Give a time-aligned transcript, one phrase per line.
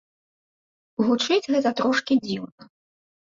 [1.09, 2.61] Гучыць гэта трошкі дзіўна.